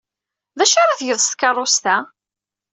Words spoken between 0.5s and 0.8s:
D acu